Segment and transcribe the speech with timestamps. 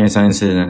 [0.00, 0.66] 因为上一次呢。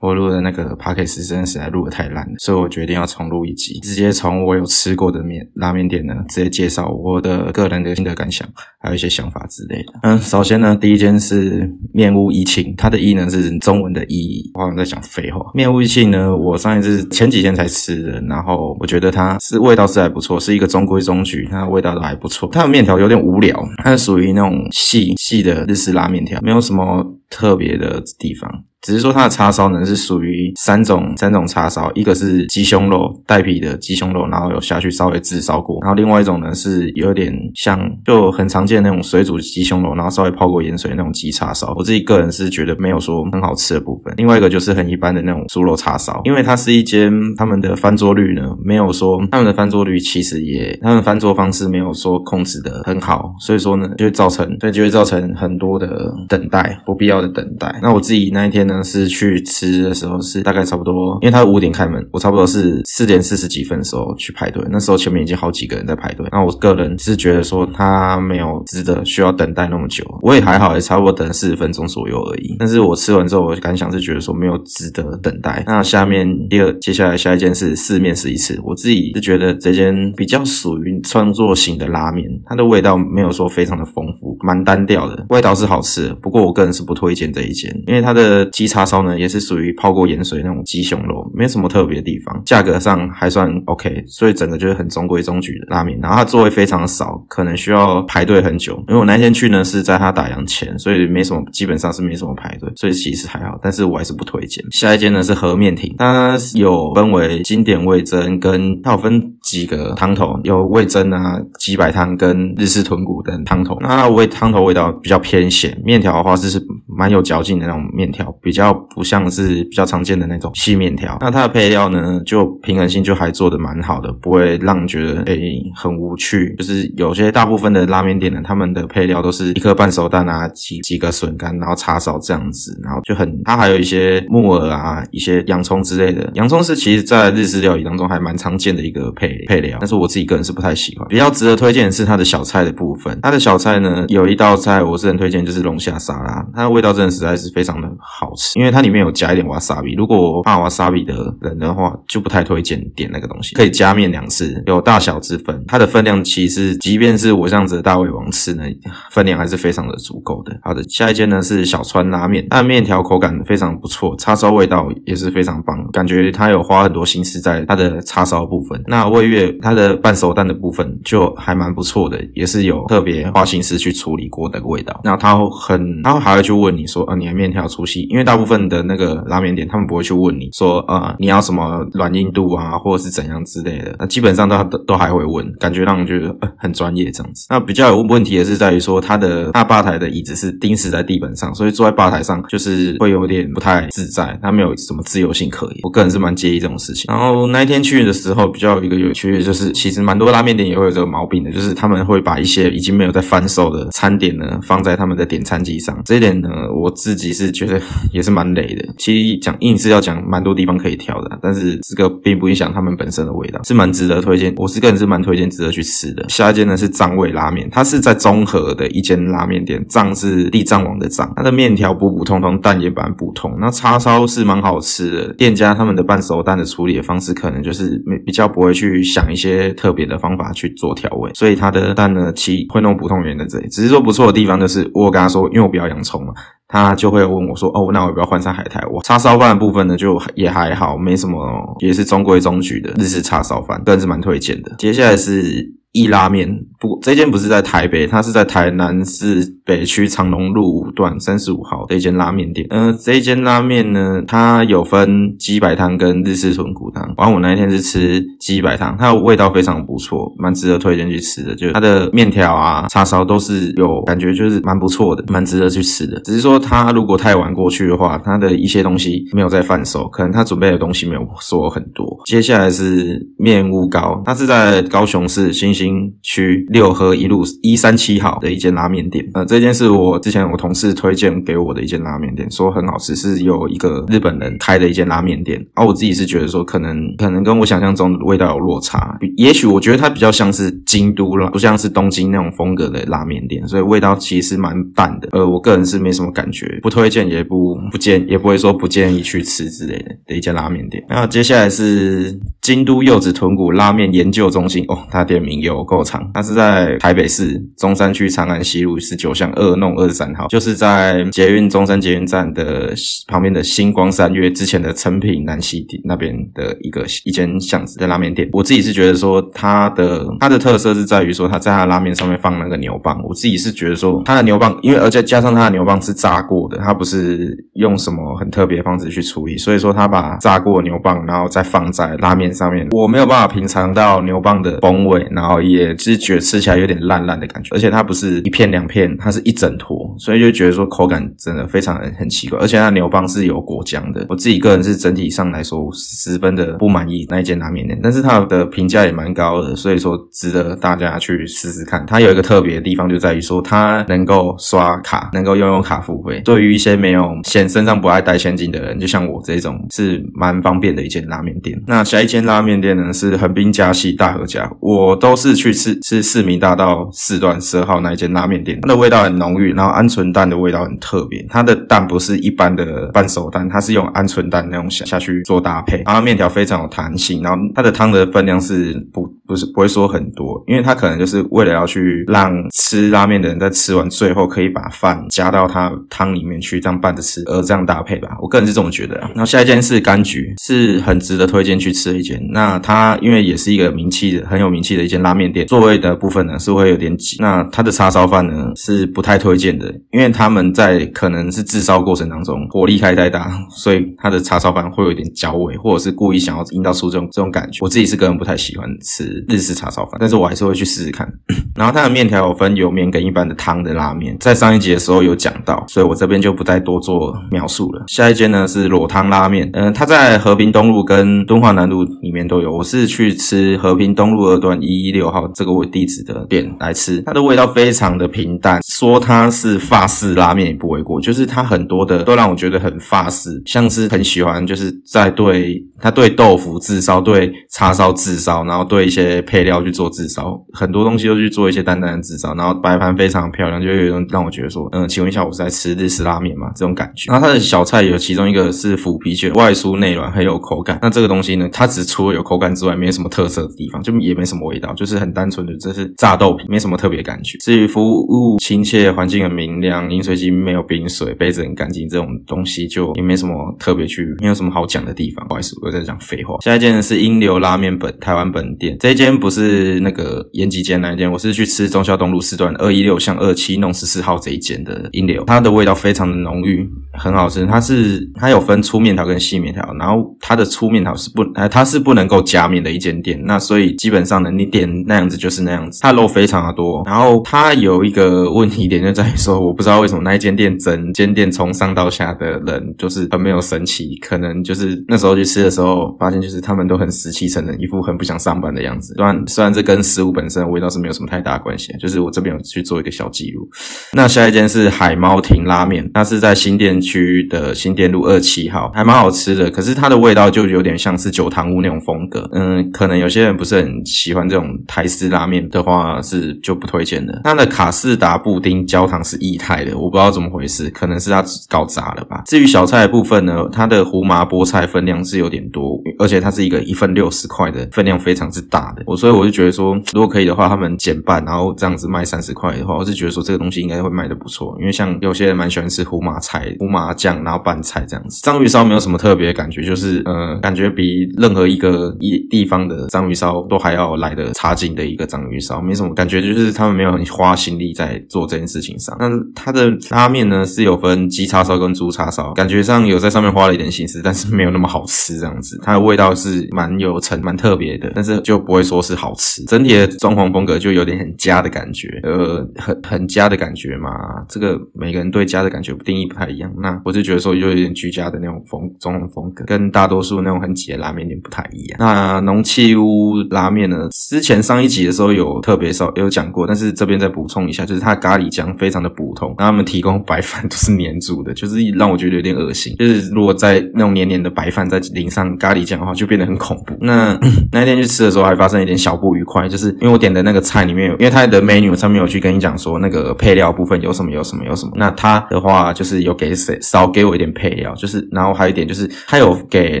[0.02, 8.44] 我录的那个 p o c k e t 真的实在录的太烂了，所以我决定要重录一集，直接从我有吃过的面拉面店呢，直接介绍我的个人的心得感想，
[8.80, 9.92] 还有一些想法之类的。
[10.02, 15.40] 嗯，首先呢，第一间是面屋一庆，它的“一”呢是中文的“一”，我好像在讲废话。
[15.54, 22.48] 面屋一庆呢，我上一次前几天才吃的，然后我觉得它是味道是还不错，是一个中规中矩，它的味道都还不错。
[22.50, 28.48] 它的面条有点无聊，它是属于那种细细的日式拉面条，没有什么特别的地方。
[28.82, 41.72] 只是说它的叉烧呢是属于三种三种叉烧，一个是鸡胸肉带皮的鸡胸肉，然后有下去稍微炙烧过，然后另外一种呢是有点像就很常见的那种水煮鸡胸肉，然后稍微泡过盐水那种鸡叉烧。
[41.78, 44.12] 我自己个人是觉得没有说很好吃的部分。
[44.16, 57.74] 另外一个就是很一般的那种猪肉叉烧，因为它是一间他们的翻桌率呢没有说他们的翻桌率其实也他们翻桌方式没有说控制的很好，所以说呢就会造成对就会造成很多的等待不必要的等待。
[57.82, 58.80] 那我自己那一天呢。
[58.84, 66.26] 是去吃的时候是大概差不多，因为他五点开门，我差不多是四点四十几分的时候去排队，那时候前面已经好几个人在排队。
[66.32, 72.56] 那我个人是觉得说他没有值得需要等待那么久，我也还好，也差不多等四十分钟左右而已。
[72.58, 75.62] 但是我吃完之后，我感想是觉得说没有值得等待。
[75.66, 95.98] 那下面第二，接下来下一件是四面试一次，我自己是觉得这间比较属于创作型的拉面，它的味道没有说非常的丰富，蛮单调的，味道是好吃，不过我个人是不推推荐这一间，因为它的鸡叉烧呢也是属于泡过盐水那种鸡胸肉，没什么特别的地方，价格上还算 OK，所以整个就是很中规中矩的拉面。
[96.00, 98.82] 然后它座位非常少，可能需要排队很久。
[98.88, 103.58] 因为我那天去呢是在它打烊前，所以没什么，基本上是没什么排队，所以其实还好。
[103.62, 104.64] 但是我还是不推荐。
[104.70, 113.76] 下一间呢是和面亭，它有分为经典味增跟它有分几个汤头，有味增啊、鸡白汤跟日式豚骨等汤头。
[113.80, 116.62] 那味汤头味道比较偏咸，面条的话就是
[117.02, 121.18] 蛮有嚼劲的那种面条，比较不像是比较常见的那种细面条。
[121.20, 126.54] 那它的配料呢，就平衡性就还做的蛮好的，不会让你觉得诶很无趣。
[126.56, 136.30] 就是有些大部分的拉面店呢，他们的配料都是一颗半熟蛋啊，几几个笋干，然后叉烧这样子，然后就很它还有一些木耳啊，一些洋葱之类的。
[136.34, 141.08] 洋葱是其实在日式料理当中还蛮常见的一个配配料，但是我自己个人是不太喜欢。
[141.08, 149.94] 比较值得推荐的是它的小菜的部分，它的小菜呢有一道菜我是很推荐，就是龙虾沙拉，它的味道真的实在是非常的好吃，因为它里面有加一点瓦萨比。
[149.94, 153.54] 如果怕瓦萨比的人的话，就不太推荐点那个东西。
[153.54, 155.64] 可以加面两次，有大小之分。
[155.66, 158.64] 它的分量其实，即便是我这样子的大胃王吃呢，
[159.10, 160.58] 分量还是非常的足够的。
[160.62, 168.82] 好的，下一间呢是小川拉面，它的面条口感非常不错，叉烧味道也是非常棒，感觉它有花很多心思在它的叉烧部分。
[168.86, 175.00] 那味月它的半熟蛋的部分就还蛮不错的，也是有特别花心思去处理过的味道。
[175.04, 178.02] 然后它很，它还会去问你说，呃，你的面条粗细？
[178.10, 183.94] 因为大部分的那个拉面店，他们不会去问你说，呃，你要什么软硬度啊，或者是怎样之类的。
[183.98, 187.46] 那基本上都都还会问，感觉让人觉得很专业这样子。
[187.50, 195.78] 那比较有问题的是在于说，他的大吧台的椅子是钉死在地板上，所以坐在吧台上就是会有点不太自在，他没有什么自由性可言。
[195.82, 197.04] 我个人是蛮介意这种事情。
[197.08, 206.00] 然后那一天去的时候，比较有一个有趣的就是，其实蛮多拉面店也会有这个毛病的，就是他们会把一些已经没有在翻售的餐点呢放在他们的点餐机上。
[206.04, 207.80] 这一点呢，我自己是觉得
[208.12, 208.94] 也是蛮累的。
[208.98, 214.52] 其实讲硬是要讲蛮多地方可以挑的，但是这个并不影响他们本身的味道，是蛮值得推荐。
[214.56, 216.24] 我是个人是蛮推荐值得去吃的。
[216.28, 221.32] 下一间呢是藏味拉面，它是在中和的一间拉面店，藏是地藏王的藏。
[221.36, 223.56] 它的面条普普通通，蛋也蛮普通。
[223.60, 233.68] 那叉烧是蛮好吃的，店家他们的半熟蛋的处理的方式可能就是比较不会去想一些特别的方法去做调味，所以它的蛋呢其会弄普通圆在这里。
[233.68, 236.32] 只是说不错的地方就是我跟他说，因为我不要洋葱嘛。
[236.72, 244.74] 他就会问我说：“哦，那我要不要换上海苔？”我叉烧饭的部分呢，就也还好，没什么，也是中规中矩的日式叉烧饭，个人是蛮推荐的。
[244.78, 245.81] 接下来是。
[245.92, 246.48] 一拉面
[246.80, 252.66] 不，这间不是在台北，它是在台南市北区长隆路五段三十五号的一间拉面店。
[252.70, 257.14] 嗯，这一间拉面呢，它有分鸡白汤跟日式豚骨汤。
[257.18, 261.54] 完，我那一天是吃鸡白汤，它的味道非常不错，蛮值得推荐去吃的。
[261.54, 266.18] 就它的面条啊、叉烧都是有感觉，就是蛮不错的，蛮值得去吃的。
[266.20, 272.18] 只是说它如果太晚过去的话，它的一些东西没有在贩售，可能它准备的东西没有说很多。
[272.24, 275.92] 接下来是面屋糕，它是在高雄市新兴兴。
[275.92, 279.28] 心区六合一路一三七号的一间拉面店。
[279.34, 285.60] 呃，这间是我之前我同事推荐给我的一间拉面店，说很好吃，是有一个日本人开的一间拉面店。
[285.74, 295.28] 而我自己是觉得说，可能可能跟我想象中的味道有落差，也许我觉得它比较像是京都了，不像是东京那种风格的拉面店，所以味道其实蛮淡的。
[295.32, 301.04] 呃，我个人是没什么感觉，不推荐，也不不建，也不会说不建议去吃之类的的一间拉面店。
[301.08, 312.92] 那接下来是京都柚子豚骨拉面研究中心哦，它店名有有够长，它是在台北市中山区长安西路十九巷二弄二十三号，就是在捷运中山捷运站的
[313.26, 318.48] 旁边的星光三月之前的成品南西那边的一个一间巷子的拉面店。
[318.52, 352.04] 我自己是觉得说它的它的特色是在于说它在它拉面上面放那个牛蒡，我自己是觉得说它的牛蒡，因为而且加上它的牛蒡是炸过的，它不是用什么很特别的方式去处理，所以说它把炸过牛蒡然后再放在拉面上面，我没有办法品尝到牛蒡的风味，然后也是觉得吃起来有点烂烂的感觉，而且它不是一片两片，它是一整坨，所以就觉得说口感真的非常的很奇怪，而且它牛蒡是有果浆的，我自己个人是整体上来说十分的不满意那一间拉面店，但是它的评价也蛮高的，所以说值得大家去试试看。
[352.06, 361.80] 它有一个特别的地方就在于说它能够刷卡，能够拥有卡付费，对于一些没有现身上不爱带现金的人，就像我这种是蛮方便的一间拉面店。
[361.86, 389.18] 那下一间拉面店呢是横滨加系大和家，我都是去吃吃市民大道四段十二号那一间拉面店，它的味道很浓郁，然后鹌鹑蛋的味道很特别，它的蛋不是一般的半熟蛋，它是用鹌鹑蛋那种下下去做搭配，然后面条非常有弹性，然后它的汤的分量是不不是不会说很多，因为它可能就是为了要去让吃拉面的人在吃完最后可以把饭加到它汤里面去，这样拌着吃，而这样搭配吧，我个人是这么觉得。
[389.18, 392.40] 然后下一间是柑橘，是很值得推荐去吃的一间。
[392.50, 397.36] 那它因为也是一个名气的很有名气的一间拉面店，座位的部分呢是会有点挤。
[397.38, 407.80] 那它的叉烧饭呢是不太推荐的，因为他们在可能是制烧过程当中火力开太大，所以它的叉烧饭会有点焦味，或者是故意想要营造出这种这种感觉。
[407.82, 411.30] 我自己是个人不太喜欢吃日式叉烧饭，但是我还是会去试试看。
[411.74, 418.04] 然后它的面条有分油面跟一般的汤的拉面，在上一集的时候有讲到，所以我这边就不再多做描述了。
[418.08, 422.72] 下一间呢是裸汤拉面，嗯，它在和平东路跟敦化南路里面都有。
[422.72, 446.70] 我是去吃和平东路二段一一六号这个我地址的店来吃，它的味道非常的平淡，说它是法式拉面也不为过，就是它很多的都让我觉得很法式，像是很喜欢就是在对它对豆腐自烧，对叉烧自烧，然后对一些些配料去做自烧，很多东西都去做一些淡淡的自烧，然后摆盘非常漂亮，就有一种让我觉得说，嗯，请问一下，我是在吃日式拉面吗？
[446.74, 447.30] 这种感觉。
[447.30, 450.98] 然后它的小菜有其中一个是腐皮卷，外酥内软，很有口感。
[451.02, 457.58] 那这个东西呢，它只除了有口感之外，没有什么特色的地方，就也没什么味道，就是很单纯的，这是炸豆皮，没什么特别感觉。
[457.58, 465.46] 至于服务亲切，环境很明亮，饮水机没有冰水，杯子很干净，这种东西就也没什么特别去，没有什么好讲的地方。
[465.46, 466.56] 不好意思，我在讲废话。
[466.62, 476.88] 下一间是英流拉面本台湾本店，这这间不是那个延吉间那一间，我是去吃中孝东路四段二一六巷二七弄十四号这一间的一流，它的味道非常的浓郁，
[477.18, 477.66] 很好吃。
[477.66, 483.40] 它是它有分粗面条跟细面条，然后它的粗面条是不，呃，它是不能够加面的一间店。
[483.44, 487.02] 那所以基本上呢，你点那样子就是那样子，它肉非常的多。
[487.06, 499.14] 然后它有一个问题点就在于说，我不知道为什么那一间店整间店从上到下的人就是很没有神气，可能就是那时候去吃的时候发现就是他们都很死气沉沉，一副很不想上班的样子。
[499.16, 503.68] 虽然虽然这跟食物本身的味道是没有什么太大关系，就是我这边有去做一个小记录。
[504.12, 509.70] 那下一间是海猫亭拉面，那是在新店区的新店路二七号，还蛮好吃的。
[509.70, 517.40] 可是它的味道就有点像是酒堂屋那种风格，嗯，可能有些人不是很喜欢这种台式拉面的话，是就不推荐的。
[517.44, 522.42] 它的卡士达布丁焦糖是液态的，我不知道怎么回事，可能是它搞砸了吧。
[522.46, 529.02] 至于小菜部分呢，它的胡麻菠菜分量是有点多，而且它是一个一份六十块的分量，非常之大的。
[529.06, 534.76] 我所以我就觉得说，如果可以的话，他们减半，然后这样子卖三十块的话，我是觉得说这个东西应该会卖的不错。
[534.80, 538.42] 因为像有些人蛮喜欢吃胡麻菜、胡麻酱，然后拌菜这样子。
[538.42, 549.16] 章鱼烧没有什么特别的感觉，就是呃，感觉比任何一个一地方的章鱼烧都还要来的差劲的一个章鱼烧，没什么感觉，就是他们没有很花心力在做这件事情上。
[549.18, 555.80] 那它的拉面呢是有分鸡叉烧跟猪叉烧，感觉上有在上面花了一点心思，但是没有那么好吃这样子。
[555.82, 559.64] 它的味道是蛮有层、蛮特别的，但是就不会说是好吃。
[559.64, 564.10] 整体的装潢风格就有点很家的感觉，呃，很很家的感觉嘛。
[564.48, 566.72] 这个每个人对家的感觉定义不太一样。
[566.82, 571.96] 那我就觉得说就有点居家的那种风中统风格，跟大多数那种很挤的拉面店不太一样。
[571.98, 582.94] 那浓气屋拉面呢，之前上一集的时候有特别少有讲过，但是这边再补充一下，就是它咖喱酱非常的普通，然后他们提供白饭都是黏住的，就是让我觉得有点恶心。
[582.98, 586.96] 就是如果在那种黏黏的白饭再淋上咖喱酱的话，就变得很恐怖。
[587.00, 587.38] 那
[587.72, 594.92] 那天去吃的时候还发生一点小不愉快，就是因为我点的那个菜里面有，因为它的 menu 上面有去跟你讲说那个配料部分有什么有什么有什么。
[594.96, 600.00] 那它的话就是有给谁少给我一点配料，就是然后还有一点就是它有给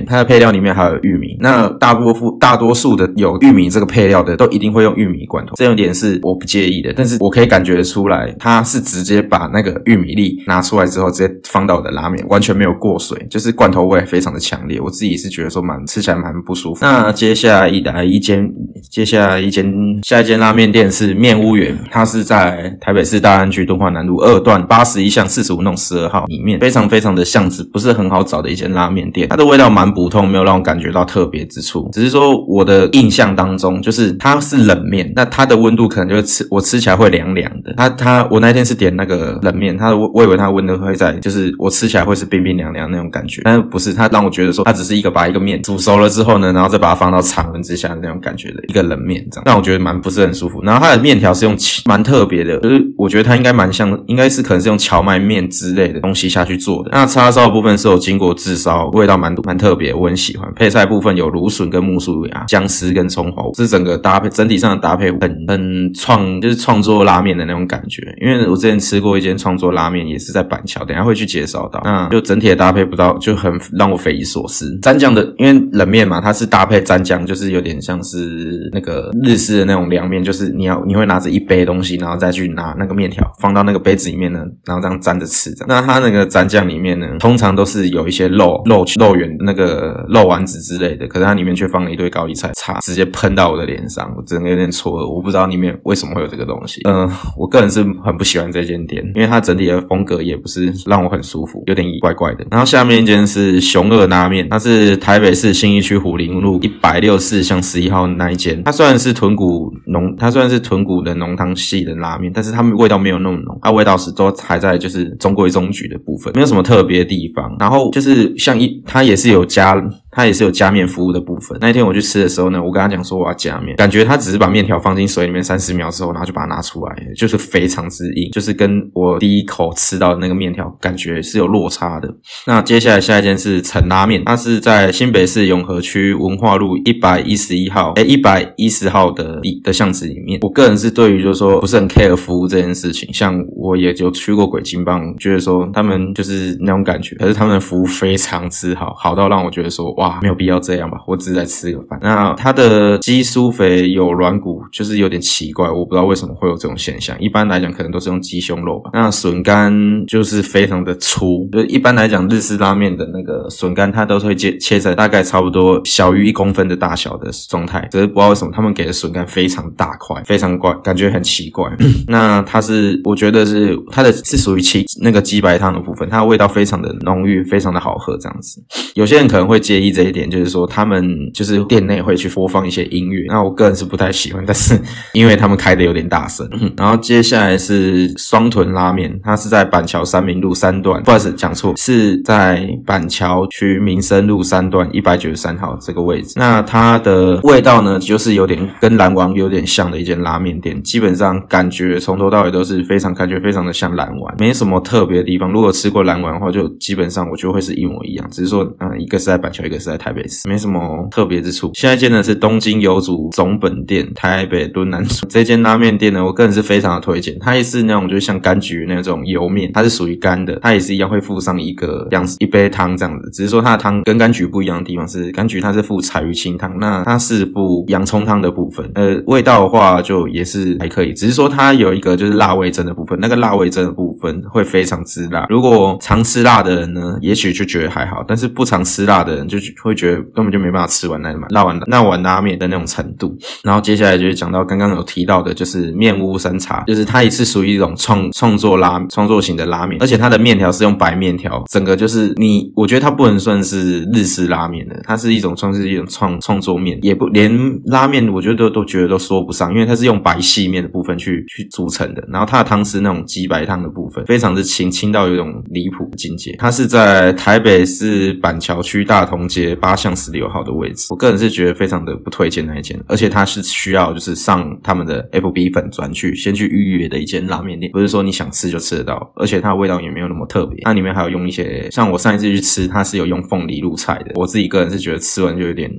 [0.00, 1.36] 它的配料里面还有玉米。
[1.40, 6.92] 那大多数大多数的有玉米这个配料的都一定会用玉米罐头，这一点是我不介意的。
[6.96, 14.80] 但是我可以感觉出来，它是直接把那个玉米粒拿出来之后，直接放到我的拉面，完全没有过水，就是罐头味非常的强烈。
[14.80, 16.80] 我自己是觉得说蛮吃起来蛮不舒服。
[16.82, 18.48] 那接下来一来一间，
[18.90, 29.26] 接下来一间下一间拉面店是面屋园，它是在台北市大安区敦化南路二段八十一巷四十五弄十二号里面，非常非常的巷子，不是很好找的一间拉面店。
[29.28, 37.74] 它的味道蛮普通，没有让我感觉到特别之处，只是说我的印象当中，就是它是冷面，那它的温度可能就是吃我吃起来会凉凉的。
[37.76, 50.62] 它它我那天是点那个冷面，它我我以为它温度会在，就是我吃起来会是冰冰凉凉那种感觉，但是不是，它让我觉得说它只是一个把一个面煮熟了之后呢，然后再把它放到常温之下的那种感觉的一个冷面，这样让我觉得蛮不是很舒服。
[50.62, 56.90] 然后它的面条是用蛮特别的，就是我觉得它应该蛮像，应该是可能是用荞麦面之类的东西下去去做的。
[56.92, 60.52] 那叉烧部分是有经过炙烧，味道蛮蛮特别，我很喜欢。
[60.54, 68.02] 配菜部分有芦笋跟木薯芽、姜丝跟葱花，这整个搭配整体上的搭配很很创，就是创作拉面的那种感觉。
[68.20, 71.80] 因为我之前吃过一间创作拉面，也是在板桥，等下会去介绍到。
[71.84, 74.78] 那就整体的搭配不到，就很让我匪夷所思。
[74.82, 85.52] 蘸酱的，因为冷面嘛，它是搭配蘸酱，就是有点像是那个日式的那种凉面，就是你要你会拿着一杯东西，然后再去拿那个面条放到那个杯子里面呢，然后这样蘸着吃。
[85.68, 96.80] 那它那个蘸酱里面呢，通常都是有一些肉肉肉圆那个肉丸子之类的，可是它里面却放了一堆高丽菜，擦直接喷到我的脸上，我整个有点错愕，我不知道里面为什么会有这个东西。
[96.88, 102.44] 嗯，我个人是很不喜欢这间店，因为它整体的风格也不是让我很舒服，有点怪怪的。
[102.50, 108.62] 然后下面一间是熊二拉面，它是台北市信义区虎林路一百六四巷十一号那一间。
[108.64, 117.56] 它虽然是豚骨浓，它虽然是豚骨的浓汤系的拉面，但是它们味道没有那么浓，它味道是都还在就是中规中矩的部分，没有什么特别地方。
[117.58, 119.74] 然后就是像一，它也是有加。
[120.14, 121.56] 它也是有加面服务的部分。
[121.60, 132.08] 那一天我去吃的时候呢，我跟他讲说我要加面，感觉他只是把面条放进水里面三十秒之后，然后就把它拿出来，就是非常之硬，就是跟我第一口吃到的那个面条感觉是有落差的。
[132.46, 140.40] 那接下来下一间是陈拉面，它是在新北市永和区文化路一百一十一号，哎，一百一十号的的巷子里面。
[140.42, 150.01] 我个人是对于就是说不是很 care 服务这件事情，像我也就去过鬼金棒，觉得说他们就是那种感觉，可是他们的服务非常之好，好到让我觉得说哇。
[150.02, 150.98] 哇，没有必要这样吧？
[151.06, 151.96] 我只是在吃个饭。
[152.02, 157.16] 那它的鸡酥肥有软骨，就是有点奇怪，我不知道为什么会有这种现象。
[157.20, 158.90] 一般来讲，可能都是用鸡胸肉吧。
[158.92, 159.72] 那笋干
[160.06, 167.86] 就是非常的粗，就一般来讲，日式拉面的那个笋干，它都会切切在大概差不多小于一公分的大小的状态。
[167.92, 171.70] 只是不知道为什么他们给的笋干非常大块，非常怪，感觉很奇怪。
[172.08, 178.18] 那它是，我觉得是它的是属于鸡那个鸡白汤的部分，它的味道非常的浓郁，非常的好喝。
[178.18, 178.60] 这样子，
[178.94, 179.91] 有些人可能会介意。
[179.92, 184.80] 这一点就是说，他们就是店内会去播放一些音乐，那我个人是不太喜欢， 但是
[185.12, 186.48] 因为他们开的有点大声。
[186.76, 196.32] 然后接下来是双屯拉面，它是在板桥三民路三段，不好意思讲错，是在板桥区民生路三段一百九十三号这个位置。
[196.36, 205.52] 那它的味道呢，就是有点跟蓝王有点像的一间拉面店，基本上感觉从头到尾都是非常感觉非常的像蓝丸，没什么特别的地方。
[205.52, 209.81] 如果吃过蓝丸的话，就基本上我觉得会是一模一样，只是说嗯，一个是在板桥，一个。
[209.82, 211.70] 是在台北市，没什么特别之处。
[211.74, 217.36] 下一间呢是东京油组总本店，台北敦南处这间拉面店呢，我个人是非常的推荐。
[217.40, 223.28] 它也是那种就是像柑橘那种油面，它是属于干的，它也是一样会附上一个样子一杯汤这样子。
[223.32, 228.88] 只是说它的汤跟柑橘不一样的地方是，柑橘它是附柴鱼清汤，那它是附洋葱汤的部分。
[228.94, 235.46] 呃，味道的话就也是还可以，只是说它有一个就是辣味增的部分，那个辣味增的部分会非常之辣。
[235.48, 239.58] 如果常吃辣的人呢，也许就觉得还好，但是不常吃辣的人就。
[239.82, 243.36] 会觉得根本就没办法吃完那碗那碗那碗拉面的那种程度。
[243.62, 257.52] 然后接下来就是讲到刚刚有提到的，就是面屋山茶，就是它也是属于一种创创作拉创作型的拉面，而且它的面条是用白面条，整个就是你，我觉得它不能算是日式拉面的，它是一种算是一种创创作面，也不连
[257.86, 262.22] 拉面，我觉得都都觉得都说不上，因为它是用白细面的部分去去组成的。
[262.32, 264.24] 然后它的汤是那种鸡白汤的部分。
[264.26, 266.54] 非常之清清到有一种离谱的境界。
[266.58, 271.06] 它是在台北市板桥区大同街八巷十六号的位置。
[271.10, 280.80] 我个人是觉得非常的不推荐那一间，而且它是需要就是上他们的 FB 粉专去先去预约的一间拉面店，不是说你想吃就吃得到，而且它味道也没有那么特别。
[280.82, 284.32] 它里面还有用一些，像我上一次去吃，它是有用凤梨入菜的。
[284.34, 285.90] 我自己个人是觉得吃完就有点。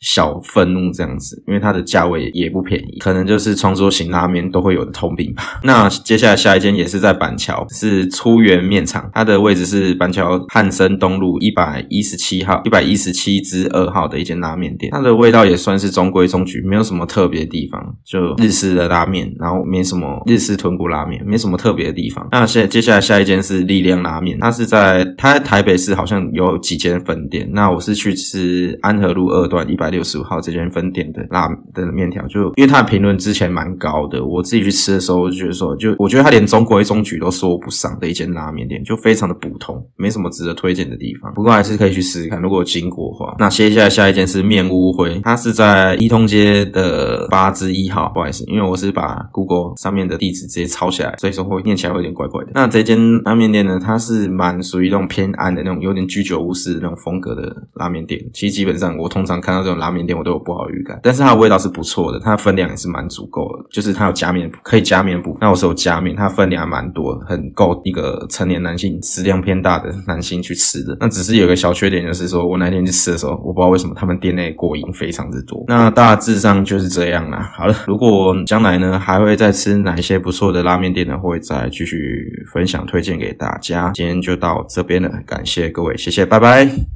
[0.00, 5.42] 小愤怒这样子，因为它的价位也不便宜，可能就是创作型拉面都会有的通病吧。
[5.62, 14.90] 那接下来下一间也是在板桥，是初原面厂，它的位置是板桥汉森东路一百一十七号、一百一十七之二号的一间拉面店。
[14.90, 22.26] 它的味道也算是中规中矩，没有什么特别的地方，就日式的拉面，然后没什么日式豚骨拉面，没什么特别的地方。
[22.32, 27.46] 那现接下来下一间是力量拉面，它是在它台北市好像有几间分店。
[27.52, 29.89] 那我是去吃安和路二段一百。
[29.90, 41.32] 六十五号这间分店的拉的面条，就因为它的评论之前蛮高的，我自己去吃的时候，就觉得说，就我觉得它连中规中矩都说不上的一间拉面店，就非常的普通，没什么值得推荐的地方。
[41.34, 43.36] 不过还是可以去试试看，如果经过的话。
[43.38, 52.50] 那接下来下一间是面屋灰，它是在一通街的八之一号，不好意思，因为我是把 Google 上面的地址直接抄下来，所以说会念起来会有点怪怪的。
[52.54, 58.20] 那这间拉面店呢，它是蛮属于那种偏暗的那种，有点居酒屋式的那种风格的拉面店。
[58.32, 70.96] 其实基本上我通常看到这种拉面店，我都有不好预感，但是它的味道是不错的，它的分量也是蛮足够的，就是它有加面可以加面部，那我是有加面，它分量还蛮多，很够一个成年男性食量偏大的男性去吃的。
[71.00, 75.64] 那只是有个小缺点，就是说我那天去吃的时候，我不知道为什么他们店内过瘾非常之多。
[75.66, 77.50] 那大致上就是这样啦。
[77.56, 83.90] 好了，如果将来呢还会再吃哪一些不错的拉面店呢，会再继续分享推荐给大家。
[83.94, 86.90] 今天就到这边了，感谢各位，谢谢，拜拜。